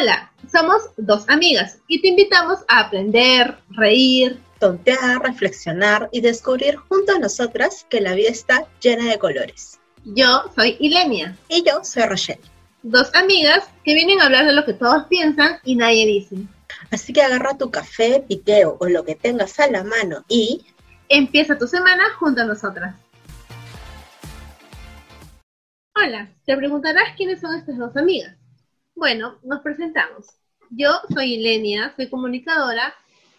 [0.00, 7.16] Hola, somos dos amigas y te invitamos a aprender, reír, tontear, reflexionar y descubrir junto
[7.16, 9.80] a nosotras que la vida está llena de colores.
[10.04, 11.36] Yo soy Ilenia.
[11.48, 12.40] Y yo soy Rochelle.
[12.84, 16.36] Dos amigas que vienen a hablar de lo que todos piensan y nadie dice.
[16.92, 20.64] Así que agarra tu café, piqueo o lo que tengas a la mano y...
[21.08, 22.94] Empieza tu semana junto a nosotras.
[25.96, 28.37] Hola, te preguntarás quiénes son estas dos amigas.
[28.98, 30.26] Bueno, nos presentamos.
[30.70, 32.92] Yo soy Ilenia, soy comunicadora,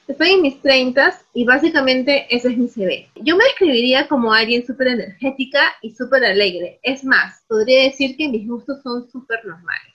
[0.07, 3.11] estoy en mis 30 y básicamente ese es mi CV.
[3.15, 6.79] Yo me describiría como alguien súper energética y súper alegre.
[6.81, 9.93] Es más, podría decir que mis gustos son súper normales.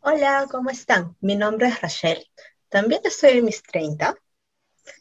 [0.00, 1.16] Hola, ¿cómo están?
[1.22, 2.22] Mi nombre es Rachel.
[2.68, 4.14] También estoy en mis 30.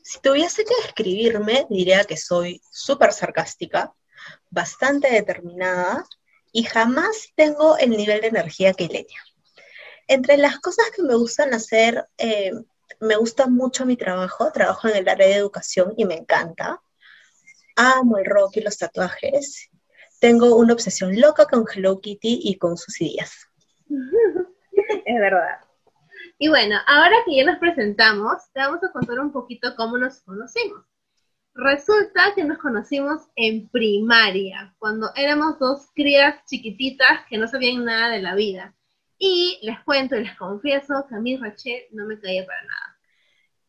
[0.02, 3.94] Si tuviese que describirme, diría que soy súper sarcástica,
[4.50, 6.06] bastante determinada
[6.54, 9.22] y jamás tengo el nivel de energía que Ilenia.
[10.08, 12.52] Entre las cosas que me gustan hacer, eh,
[13.00, 16.82] me gusta mucho mi trabajo, trabajo en el área de educación y me encanta.
[17.76, 19.70] Amo el rock y los tatuajes.
[20.20, 23.48] Tengo una obsesión loca con Hello Kitty y con sus ideas.
[23.90, 25.60] es verdad.
[26.38, 30.20] Y bueno, ahora que ya nos presentamos, te vamos a contar un poquito cómo nos
[30.22, 30.84] conocimos.
[31.54, 38.10] Resulta que nos conocimos en primaria, cuando éramos dos crías chiquititas que no sabían nada
[38.10, 38.76] de la vida.
[39.18, 43.00] Y les cuento y les confieso que a mí Rachel no me caía para nada.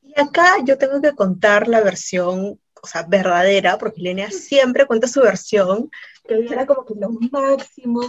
[0.02, 5.08] Y acá yo tengo que contar la versión, o sea, verdadera, porque Lenia siempre cuenta
[5.08, 5.90] su versión,
[6.26, 8.00] que ella era como que lo máximo.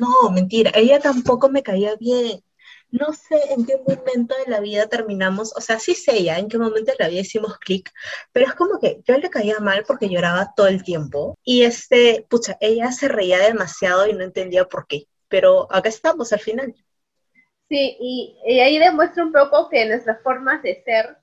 [0.00, 2.42] No, mentira, ella tampoco me caía bien.
[2.90, 6.48] No sé en qué momento de la vida terminamos, o sea, sí sé ya en
[6.48, 7.92] qué momento de la vida hicimos clic,
[8.32, 12.26] pero es como que yo le caía mal porque lloraba todo el tiempo y este,
[12.30, 16.74] pucha, ella se reía demasiado y no entendía por qué pero acá estamos al final.
[17.68, 21.18] Sí, y, ahí demuestra un poco que nuestras formas de ser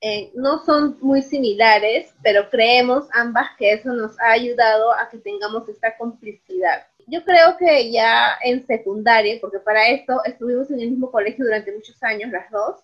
[0.00, 5.18] eh, no son muy similares, pero creemos ambas que eso nos ha ayudado a que
[5.18, 6.86] tengamos esta complicidad.
[7.06, 11.72] Yo creo que ya en secundaria, porque para esto estuvimos en el mismo colegio durante
[11.72, 12.82] muchos años las dos,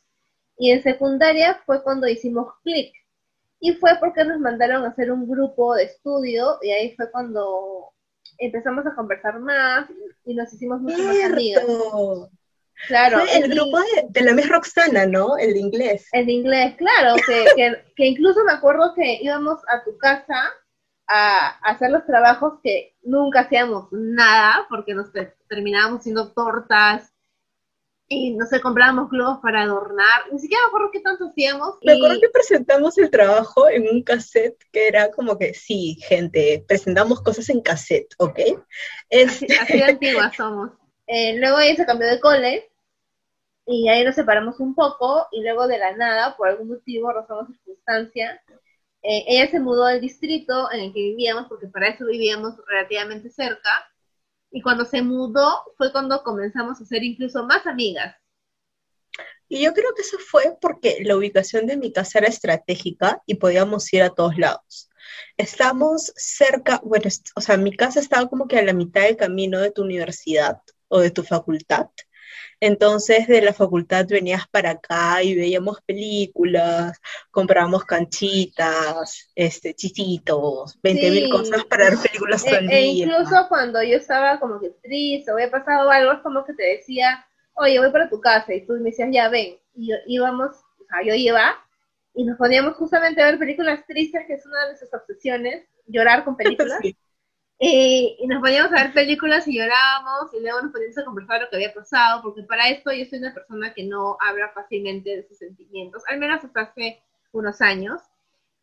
[0.56, 2.94] y en secundaria fue cuando hicimos clic.
[3.60, 7.92] Y fue porque nos mandaron a hacer un grupo de estudio y ahí fue cuando
[8.40, 9.88] empezamos a conversar más
[10.24, 11.64] y nos hicimos mucho más amigas.
[12.86, 13.20] Claro.
[13.20, 13.78] Fue el grupo
[14.08, 15.36] de, la Miss Roxana, ¿no?
[15.36, 16.08] El de inglés.
[16.12, 17.44] El de inglés, claro, que,
[17.96, 20.50] que, incluso me acuerdo que íbamos a tu casa
[21.06, 25.10] a, hacer los trabajos que nunca hacíamos nada, porque nos
[25.48, 27.12] terminábamos haciendo tortas,
[28.12, 31.76] y no sé, comprábamos globos para adornar, ni siquiera me acuerdo qué tanto hacíamos.
[31.84, 36.64] Me acuerdo que presentamos el trabajo en un cassette que era como que, sí, gente,
[36.66, 38.40] presentamos cosas en cassette, ¿ok?
[39.24, 40.72] Así, este así antiguas somos.
[41.06, 42.72] Eh, luego ella se cambió de cole
[43.64, 47.46] y ahí nos separamos un poco y luego de la nada, por algún motivo, razón
[47.46, 48.42] o circunstancia,
[49.02, 53.30] eh, ella se mudó al distrito en el que vivíamos, porque para eso vivíamos relativamente
[53.30, 53.88] cerca,
[54.50, 58.16] y cuando se mudó fue cuando comenzamos a ser incluso más amigas.
[59.48, 63.34] Y yo creo que eso fue porque la ubicación de mi casa era estratégica y
[63.34, 64.88] podíamos ir a todos lados.
[65.36, 69.58] Estamos cerca, bueno, o sea, mi casa estaba como que a la mitad del camino
[69.58, 71.86] de tu universidad o de tu facultad.
[72.60, 81.10] Entonces de la facultad venías para acá y veíamos películas, comprábamos canchitas, este, chichitos, 20
[81.10, 85.34] mil cosas para ver películas e, e incluso cuando yo estaba como que triste o
[85.34, 87.24] había pasado algo, es como que te decía,
[87.54, 91.02] oye, voy para tu casa, y tú me decías, ya ven, y íbamos, o sea,
[91.04, 91.56] yo iba,
[92.14, 96.24] y nos poníamos justamente a ver películas tristes, que es una de nuestras obsesiones, llorar
[96.24, 96.80] con películas.
[97.62, 101.42] Eh, y nos poníamos a ver películas y llorábamos y luego nos poníamos a conversar
[101.42, 105.14] lo que había pasado, porque para esto yo soy una persona que no habla fácilmente
[105.14, 108.00] de sus sentimientos, al menos hasta hace unos años.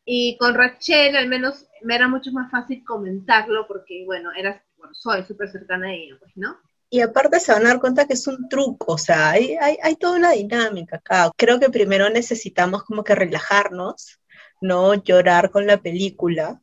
[0.04, 4.96] Y con Rachel al menos me era mucho más fácil comentarlo porque, bueno, era, bueno,
[4.96, 6.58] soy súper cercana a ella, pues, ¿no?
[6.90, 9.78] Y aparte se van a dar cuenta que es un truco, o sea, hay, hay,
[9.84, 11.30] hay toda una dinámica acá.
[11.38, 14.20] Creo que primero necesitamos como que relajarnos,
[14.60, 16.62] no llorar con la película,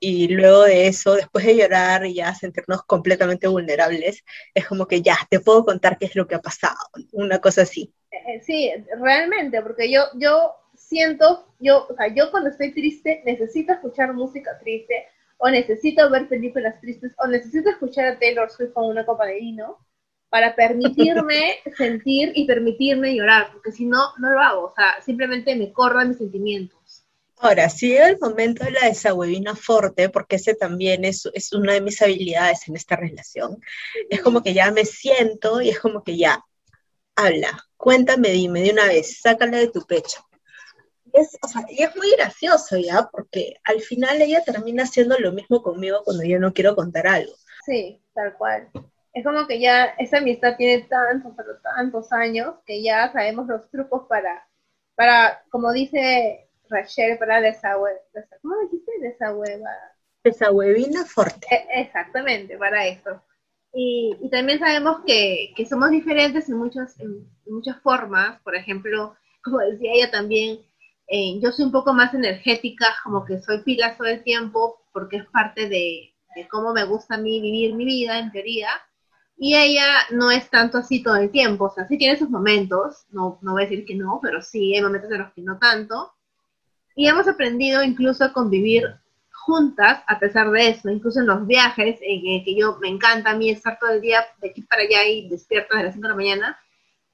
[0.00, 4.24] y luego de eso, después de llorar y ya sentirnos completamente vulnerables,
[4.54, 6.78] es como que ya, te puedo contar qué es lo que ha pasado,
[7.12, 7.92] una cosa así.
[8.10, 13.74] Eh, sí, realmente, porque yo, yo siento, yo, o sea, yo cuando estoy triste necesito
[13.74, 15.06] escuchar música triste,
[15.36, 19.36] o necesito ver películas tristes, o necesito escuchar a Taylor Swift con una copa de
[19.36, 19.78] vino,
[20.30, 25.54] para permitirme sentir y permitirme llorar, porque si no, no lo hago, o sea, simplemente
[25.56, 26.79] me corran mis sentimientos.
[27.42, 31.72] Ahora, si llega el momento de la desahuevina fuerte, porque ese también es, es una
[31.72, 33.58] de mis habilidades en esta relación,
[34.10, 36.44] es como que ya me siento y es como que ya,
[37.16, 40.22] habla, cuéntame, dime de una vez, sácala de tu pecho.
[41.14, 45.32] Es, o sea, y es muy gracioso ya, porque al final ella termina haciendo lo
[45.32, 47.32] mismo conmigo cuando yo no quiero contar algo.
[47.64, 48.68] Sí, tal cual.
[49.14, 53.68] Es como que ya esa amistad tiene tantos, pero tantos años que ya sabemos los
[53.70, 54.46] trucos para,
[54.94, 58.00] para como dice Rachel, para desahuevar.
[58.40, 58.92] ¿Cómo dijiste?
[59.00, 59.70] Desahueva.
[60.24, 61.46] Desahuevina fuerte.
[61.50, 63.22] E, exactamente, para eso.
[63.72, 68.40] Y, y también sabemos que, que, somos diferentes en muchas, en muchas formas.
[68.42, 70.60] Por ejemplo, como decía ella también,
[71.08, 75.18] eh, yo soy un poco más energética, como que soy pila todo el tiempo, porque
[75.18, 78.68] es parte de, de, cómo me gusta a mí vivir mi vida, en teoría.
[79.36, 83.06] Y ella no es tanto así todo el tiempo, o sea, sí tiene sus momentos,
[83.10, 85.58] no, no voy a decir que no, pero sí hay momentos en los que no
[85.58, 86.12] tanto.
[87.00, 88.94] Y hemos aprendido incluso a convivir
[89.32, 93.36] juntas a pesar de eso, incluso en los viajes, en que yo me encanta a
[93.36, 96.08] mí estar todo el día de aquí para allá y despierta de las 5 de
[96.10, 96.58] la mañana,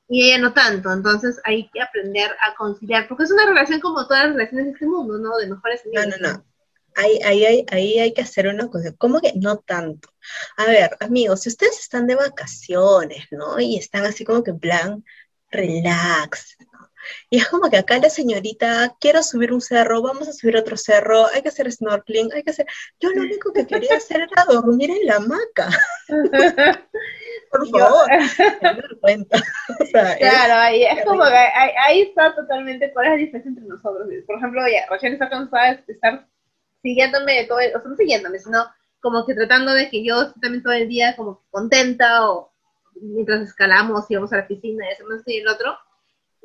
[0.09, 4.09] y ella no tanto, entonces hay que aprender a conciliar, porque es una relación como
[4.09, 5.37] todas las relaciones de este mundo, ¿no?
[5.37, 6.07] De mejores amigos.
[6.09, 6.45] No, no, no.
[6.97, 10.09] Ahí, ahí, ahí, hay que hacer una cosa, ¿cómo que no tanto?
[10.57, 13.61] A ver, amigos, si ustedes están de vacaciones, ¿no?
[13.61, 15.05] Y están así como que en plan,
[15.49, 16.57] relax,
[17.31, 20.77] y es como que acá la señorita, quiero subir un cerro, vamos a subir otro
[20.77, 22.67] cerro, hay que hacer snorkeling, hay que hacer...
[23.01, 25.69] Yo lo único que quería hacer era dormir en la hamaca.
[27.51, 28.07] Por favor,
[29.01, 29.41] cuenta.
[30.19, 31.37] claro, ahí es como que
[31.87, 34.09] ahí, está totalmente cuál es la diferencia entre nosotros.
[34.27, 36.27] Por ejemplo, ya, Rochelle está cansada de estar
[36.83, 38.67] siguiéndome todo el, o sea, no siguiéndome, sino
[39.01, 42.53] como que tratando de que yo esté también todo el día como contenta o
[43.01, 45.77] mientras escalamos y vamos a la piscina y hacemos esto y el otro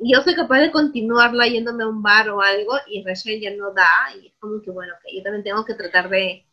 [0.04, 3.72] yo soy capaz de continuarla yéndome a un bar o algo y Rachel ya no
[3.72, 3.86] da
[4.20, 6.46] y es como que bueno, que yo también tengo que tratar de,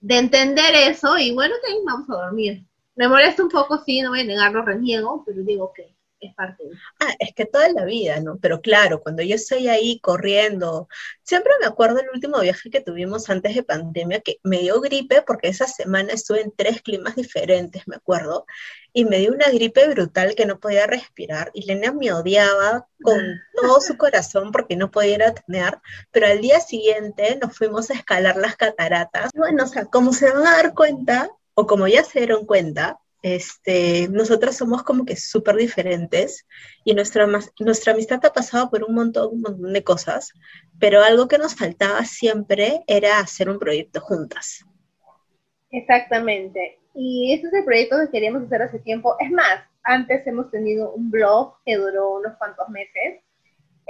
[0.00, 2.66] de entender eso y bueno, que vamos a dormir.
[2.96, 6.64] Me molesta un poco, sí, no voy a negarlo, reniego, pero digo que es parte
[6.64, 6.70] de
[7.00, 8.38] Ah, es que toda la vida, ¿no?
[8.38, 10.88] Pero claro, cuando yo estoy ahí corriendo,
[11.22, 15.22] siempre me acuerdo el último viaje que tuvimos antes de pandemia, que me dio gripe
[15.22, 18.46] porque esa semana estuve en tres climas diferentes, me acuerdo,
[18.92, 23.18] y me dio una gripe brutal que no podía respirar, y Lena me odiaba con
[23.54, 25.78] todo su corazón porque no podía tener,
[26.10, 29.30] pero al día siguiente nos fuimos a escalar las cataratas.
[29.34, 32.98] Bueno, o sea, como se van a dar cuenta, o como ya se dieron cuenta,
[33.22, 36.46] este, nosotros somos como que súper diferentes
[36.84, 37.26] y nuestra,
[37.58, 40.32] nuestra amistad ha pasado por un montón, un montón de cosas,
[40.78, 44.64] pero algo que nos faltaba siempre era hacer un proyecto juntas.
[45.70, 46.78] Exactamente.
[46.94, 49.14] Y ese es el proyecto que queríamos hacer hace tiempo.
[49.20, 53.22] Es más, antes hemos tenido un blog que duró unos cuantos meses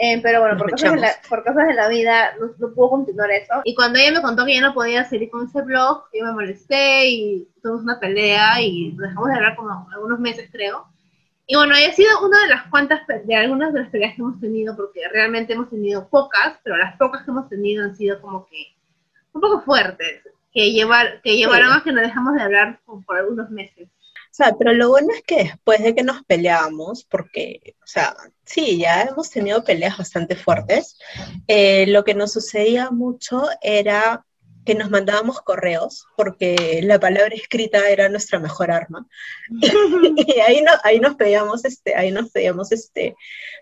[0.03, 2.89] eh, pero bueno, por cosas, de la, por cosas, de la, vida no, no, pudo
[2.89, 3.61] continuar eso.
[3.65, 6.33] Y cuando ella me contó que ya no podía seguir con ese blog, yo me
[6.33, 10.87] molesté y tuvimos una pelea y dejamos de hablar como algunos meses, creo.
[11.47, 14.41] Y bueno, ha sido una de las cuantas, de algunas de las peleas que hemos
[14.41, 18.47] tenido, porque realmente hemos tenido pocas, pero las pocas que hemos tenido han sido como
[18.47, 18.69] que
[19.35, 23.51] un poco fuertes, que, llevar, que llevaron a que nos dejamos de hablar por algunos
[23.51, 23.89] meses.
[24.31, 28.15] O sea, pero lo bueno es que después de que nos peleamos, porque, o sea,
[28.45, 30.99] sí, ya hemos tenido peleas bastante fuertes,
[31.49, 34.25] eh, lo que nos sucedía mucho era
[34.65, 39.07] que nos mandábamos correos, porque la palabra escrita era nuestra mejor arma.
[40.17, 43.17] y ahí, no, ahí nos pedíamos, este, ahí nos pedíamos, este,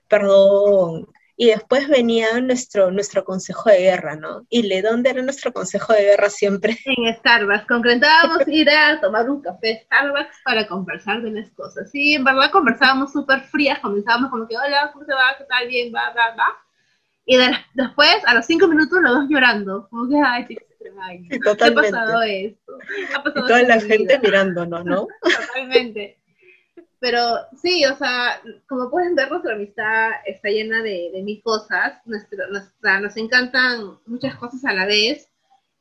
[0.07, 1.09] perdón,
[1.41, 4.45] y después venía nuestro, nuestro consejo de guerra, ¿no?
[4.49, 6.77] ¿Y le dónde era nuestro consejo de guerra siempre?
[6.85, 7.65] En Starbucks.
[7.67, 11.93] Concretábamos ir a tomar un café Starbucks para conversar de las cosas.
[11.93, 15.37] Sí, en verdad conversábamos súper frías, comenzábamos como que, hola, ¿cómo se va?
[15.39, 15.69] ¿Qué tal?
[15.69, 16.59] Bien, va, va, va.
[17.25, 17.37] Y
[17.75, 19.87] después, a los cinco minutos, los dos llorando.
[19.91, 20.59] Como que, ay, sí,
[21.01, 21.93] ay, sí, totalmente.
[21.93, 22.73] ¿qué ha pasado esto?
[23.15, 25.07] Ha pasado y toda la gente mirándonos, ¿no?
[25.23, 26.18] Totalmente.
[27.01, 27.21] Pero
[27.61, 32.01] sí, o sea, como pueden ver, nuestra amistad está llena de, de mil cosas.
[32.05, 35.29] Nuestra, nuestra, nos encantan muchas cosas a la vez.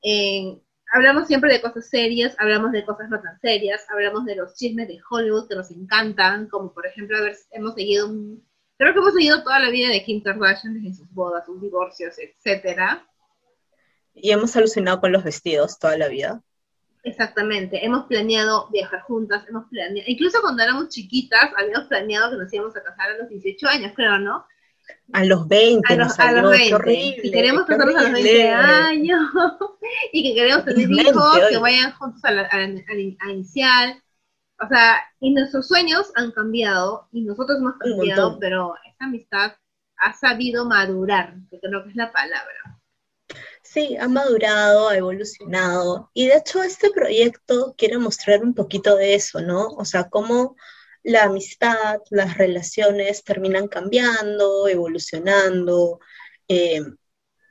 [0.04, 0.60] Eh,
[0.94, 4.88] hablamos siempre de cosas serias, hablamos de cosas no tan serias, hablamos de los chismes
[4.88, 8.10] de Hollywood que nos encantan, como por ejemplo, ver, hemos seguido
[8.78, 12.16] creo que hemos seguido toda la vida de Kim Kardashian desde sus bodas, sus divorcios,
[12.18, 13.06] etcétera.
[14.14, 16.42] Y hemos alucinado con los vestidos toda la vida.
[17.04, 22.54] Exactamente, hemos planeado viajar juntas, hemos planeado, incluso cuando éramos chiquitas, habíamos planeado que nos
[22.54, 24.46] íbamos a casar a los 18 años, creo, ¿no?
[25.14, 26.76] A los 20, a los, a los 20.
[26.76, 29.22] Horrible, y queremos casarnos a los 20 años,
[30.12, 34.02] y que queremos tener hijos que vayan juntos a, la, a, inicial.
[34.60, 39.54] O sea, y nuestros sueños han cambiado, y nosotros hemos cambiado, pero esta amistad
[39.98, 42.77] ha sabido madurar, que creo que es la palabra.
[43.70, 49.14] Sí, ha madurado, ha evolucionado y de hecho este proyecto quiere mostrar un poquito de
[49.16, 49.68] eso, ¿no?
[49.68, 50.56] O sea, cómo
[51.04, 56.00] la amistad, las relaciones terminan cambiando, evolucionando,
[56.48, 56.82] eh,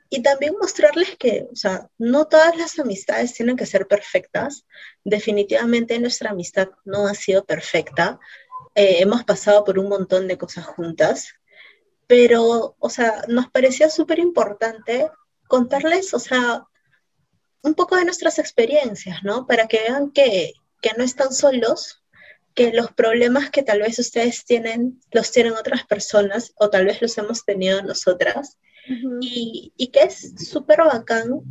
[0.09, 4.65] y también mostrarles que, o sea, no todas las amistades tienen que ser perfectas.
[5.03, 8.19] Definitivamente nuestra amistad no ha sido perfecta.
[8.75, 11.33] Eh, hemos pasado por un montón de cosas juntas,
[12.07, 15.09] pero, o sea, nos parecía súper importante
[15.47, 16.63] contarles, o sea,
[17.61, 19.45] un poco de nuestras experiencias, ¿no?
[19.47, 22.03] Para que vean que, que no están solos,
[22.53, 27.01] que los problemas que tal vez ustedes tienen, los tienen otras personas o tal vez
[27.01, 28.57] los hemos tenido nosotras
[29.21, 31.41] y, y, que es súper bacán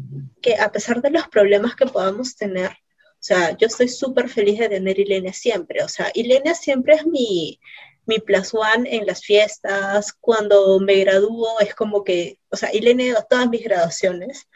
[0.41, 4.59] que a pesar de los problemas que podamos tener, o sea, yo estoy súper feliz
[4.59, 7.61] de tener Ilenia siempre, o sea, Ilenia siempre es mi,
[8.07, 13.23] mi plus one en las fiestas, cuando me gradúo es como que, o sea, Ilenia
[13.29, 14.49] todas mis graduaciones,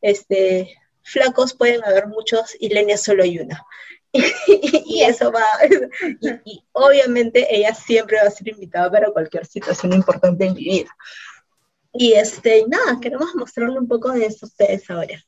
[0.00, 3.64] este, flacos pueden haber muchos, Ilenia solo hay una.
[4.12, 5.44] y, eso va,
[6.44, 10.90] y, obviamente ella siempre va a ser invitada para cualquier situación importante en mi vida.
[11.92, 15.22] Y este, nada, queremos mostrarle un poco de eso a ustedes ahora.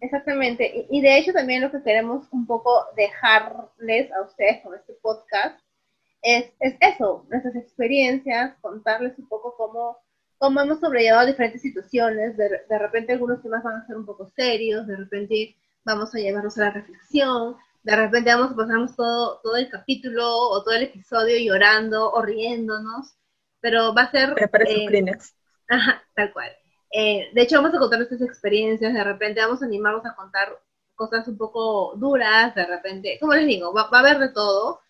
[0.00, 4.92] Exactamente, y, de hecho también lo que queremos un poco dejarles a ustedes con este
[5.02, 5.58] podcast
[6.26, 9.98] es, es eso, nuestras experiencias, contarles un poco cómo,
[10.38, 14.30] cómo hemos sobrellevado diferentes situaciones, de, de repente algunos temas van a ser un poco
[14.34, 19.40] serios, de repente vamos a llevarnos a la reflexión, de repente vamos a pasarnos todo,
[19.42, 23.14] todo el capítulo o todo el episodio llorando o riéndonos,
[23.60, 24.34] pero va a ser...
[25.68, 26.50] Ajá, tal cual.
[26.90, 30.58] Eh, de hecho, vamos a contar nuestras experiencias, de repente vamos a animarnos a contar
[30.96, 34.80] cosas un poco duras, de repente, como les digo, va, a haber de todo.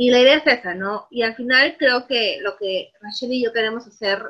[0.00, 1.08] Y la idea es esa, ¿no?
[1.10, 4.22] Y al final creo que lo que Rachel y yo queremos hacer,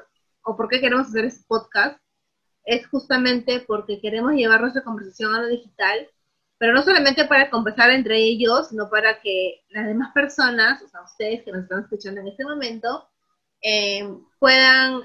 [0.42, 1.96] o por qué queremos hacer este podcast,
[2.64, 6.08] es justamente porque queremos llevar nuestra conversación a lo digital,
[6.58, 11.02] pero no solamente para conversar entre ellos, sino para que las demás personas, o sea,
[11.02, 13.08] ustedes que nos están escuchando en este momento,
[13.62, 15.02] eh, puedan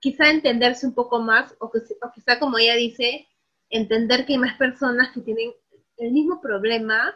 [0.00, 1.78] quizá entenderse un poco más, o, que,
[2.12, 3.28] quizá como ella dice,
[3.70, 5.52] entender que hay más personas que tienen
[5.98, 7.14] el mismo problema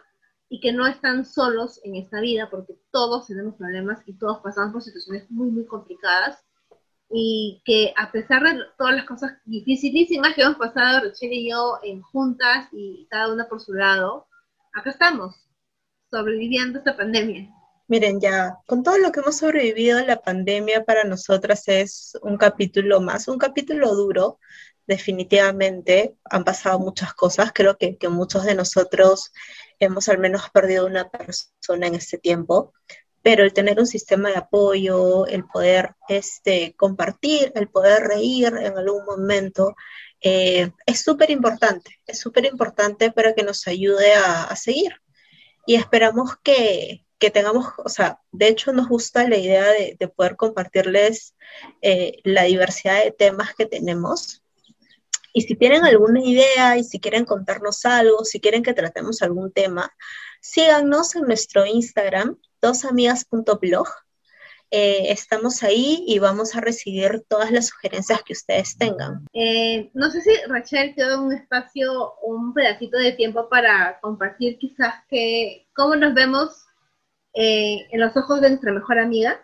[0.49, 4.73] y que no están solos en esta vida, porque todos tenemos problemas y todos pasamos
[4.73, 6.43] por situaciones muy, muy complicadas,
[7.11, 11.78] y que a pesar de todas las cosas dificilísimas que hemos pasado, Rachel y yo,
[11.83, 14.26] en juntas y cada una por su lado,
[14.75, 15.35] acá estamos,
[16.11, 17.50] sobreviviendo esta pandemia.
[17.87, 23.00] Miren, ya con todo lo que hemos sobrevivido, la pandemia para nosotras es un capítulo
[23.00, 24.38] más, un capítulo duro,
[24.88, 26.16] definitivamente.
[26.25, 29.33] Han pasado muchas cosas, creo que, muchos de nosotros
[29.78, 32.73] hemos al menos perdido una persona en este tiempo,
[33.23, 38.76] pero el tener un sistema de apoyo, el poder este, compartir, el poder reír en
[38.76, 39.76] algún momento,
[40.21, 44.95] eh, es súper importante, es súper importante para que nos ayude a seguir.
[45.66, 50.37] Y esperamos que, que tengamos, o sea, de hecho nos gusta la idea de, poder
[50.37, 51.35] compartirles
[51.83, 54.42] eh, la diversidad de temas que tenemos.
[55.38, 59.52] Y si tienen alguna idea y si quieren contarnos algo, si quieren que tratemos algún
[59.52, 59.88] tema,
[60.40, 63.87] síganos en nuestro Instagram, dosamigas.blog.
[64.73, 69.28] Eh, estamos ahí y vamos a recibir todas las sugerencias que ustedes tengan.
[69.33, 74.92] Eh, no sé si Rachel te un espacio, un pedacito de tiempo para compartir quizás
[75.09, 76.66] que cómo nos vemos
[77.35, 79.40] eh, en los ojos de nuestra mejor amiga?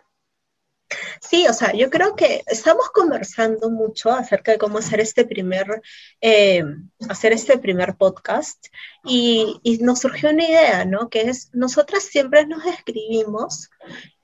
[1.19, 5.81] Sí, o sea, yo creo que estamos conversando mucho acerca de cómo hacer este primer,
[6.21, 6.63] eh,
[7.09, 8.67] hacer este primer podcast
[9.03, 11.09] y, nos surgió una idea, ¿no?
[11.09, 13.69] Que es, nosotras siempre nos escribimos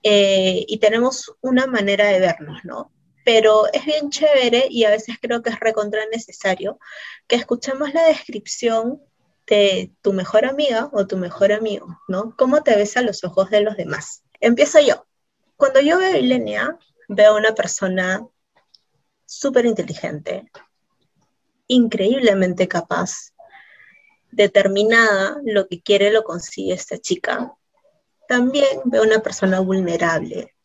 [0.04, 2.92] eh, y tenemos una manera de vernos, ¿no?
[3.26, 6.80] Pero es bien chévere y a veces creo que es recontra necesario
[7.28, 9.02] que escuchemos la descripción
[9.48, 12.36] de tu mejor amiga o tu mejor amigo, ¿no?
[12.38, 14.24] ¿Cómo te ves a los ojos de los demás?
[14.40, 15.06] Empiezo yo.
[15.62, 16.76] Cuando yo veo a Ilenia,
[17.08, 18.28] veo a una persona
[19.28, 20.50] súper inteligente,
[21.68, 23.36] increíblemente capaz,
[24.32, 27.54] determinada, lo que quiere lo consigue esta chica.
[28.28, 30.56] También veo a una persona vulnerable,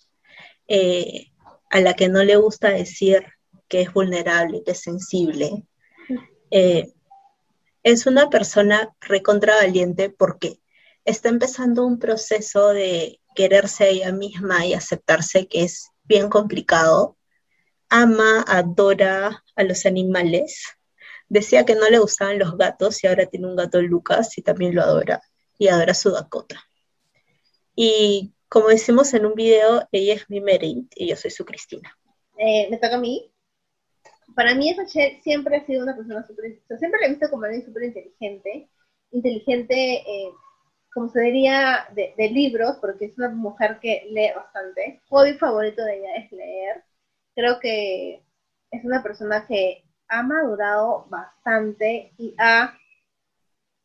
[0.66, 1.26] eh,
[1.68, 3.22] a la que no le gusta decir
[3.68, 5.62] que es vulnerable, que es sensible.
[6.50, 6.90] Eh,
[7.82, 10.58] es una persona recontra valiente porque
[11.04, 17.16] está empezando un proceso de quererse ella misma y aceptarse que es bien complicado.
[17.88, 20.64] Ama, adora a los animales.
[21.28, 24.74] Decía que no le gustaban los gatos y ahora tiene un gato Lucas y también
[24.74, 25.22] lo adora.
[25.56, 26.60] Y adora su Dakota.
[27.76, 31.96] Y como decimos en un video, ella es mi Merit y yo soy su Cristina.
[32.38, 33.32] Eh, ¿Me toca a mí?
[34.36, 37.64] para mí Rachel siempre ha sido una persona súper, siempre la he visto como alguien
[37.64, 38.68] súper inteligente,
[39.10, 40.30] inteligente, eh,
[40.96, 45.00] como se diría, de, de, libros, porque es una mujer que lee bastante.
[45.10, 46.84] Hobby favorito de ella es leer.
[47.34, 48.22] Creo que
[48.70, 52.74] es una persona que ha madurado bastante y ha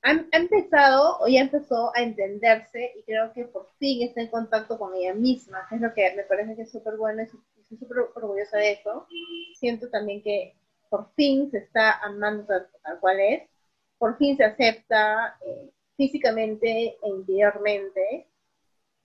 [0.03, 4.77] ha, empezado o ya empezó a entenderse y creo que por fin está en contacto
[4.77, 7.99] con ella misma, es lo que me parece que es súper bueno y estoy súper
[8.15, 9.07] orgullosa de eso.
[9.55, 10.55] Siento también que
[10.89, 13.49] por fin se está amando tal, cual es,
[13.97, 15.71] por fin se acepta eh,
[16.01, 18.27] físicamente e interiormente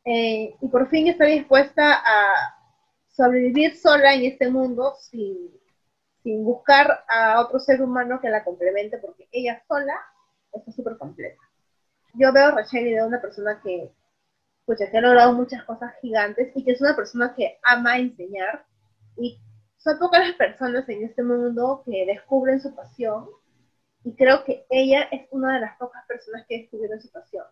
[0.02, 2.56] eh, y por fin está dispuesta a
[3.08, 5.50] sobrevivir sola en este mundo sin,
[6.22, 9.94] sin buscar a otro ser humano que la complemente porque ella sola
[10.52, 11.42] está súper completa.
[12.14, 13.92] Yo veo a Rachel y veo una persona que,
[14.64, 18.64] pues, que ha logrado muchas cosas gigantes y que es una persona que ama enseñar
[19.18, 19.38] y
[19.76, 23.28] son pocas las personas en este mundo que descubren su pasión
[24.06, 27.44] y creo que ella es una de las pocas personas que descubrieron su pasión.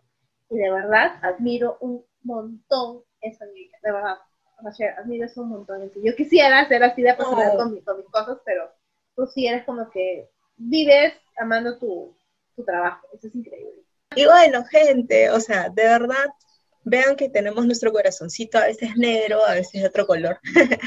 [0.49, 4.19] Y de verdad admiro un montón esa niña, de verdad.
[4.63, 5.91] Rachel, admiro eso un montón.
[5.97, 8.71] Yo quisiera ser así de personal con, con mis cosas, pero
[9.17, 12.17] tú sí eres como que vives amando tu,
[12.55, 13.05] tu trabajo.
[13.13, 13.83] Eso es increíble.
[14.15, 16.29] Y bueno, gente, o sea, de verdad,
[16.85, 20.39] vean que tenemos nuestro corazoncito, a veces negro, a veces de otro color.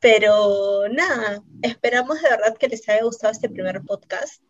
[0.00, 4.42] Pero nada, esperamos de verdad que les haya gustado este primer podcast.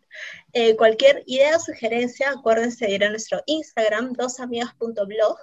[0.53, 5.37] Eh, cualquier idea o sugerencia, acuérdense de ir a nuestro Instagram, dosamigas.blog,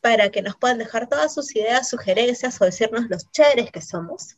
[0.00, 4.36] para que nos puedan dejar todas sus ideas, sugerencias o decirnos los chéveres que somos.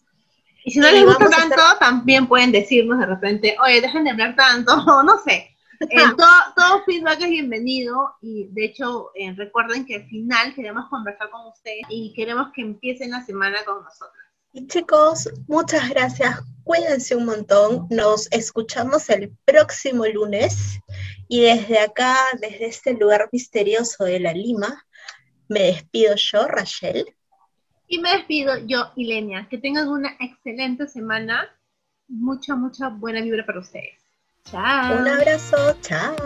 [0.64, 4.36] Y si no les gusta tanto, también pueden decirnos de repente, oye, dejen de hablar
[4.36, 5.54] tanto, o no sé.
[5.80, 11.30] Eh, todo, feedback es bienvenido y de hecho eh, recuerden que al final queremos conversar
[11.30, 14.17] con ustedes y queremos que empiecen la semana con nosotros.
[14.52, 16.40] Y chicos, muchas gracias.
[16.64, 17.86] Cuídense un montón.
[17.90, 20.80] Nos escuchamos el próximo lunes.
[21.28, 24.84] Y desde acá, desde este lugar misterioso de la Lima,
[25.48, 27.04] me despido yo, Rachel.
[27.86, 29.48] Y me despido yo, Ilenia.
[29.48, 31.48] Que tengan una excelente semana.
[32.08, 33.98] Mucha, mucha buena vibra para ustedes.
[34.44, 35.00] Chao.
[35.00, 35.76] Un abrazo.
[35.82, 36.16] Chao.